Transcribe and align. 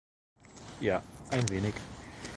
Ja, 0.79 1.03
ein 1.29 1.47
wenig. 1.49 1.75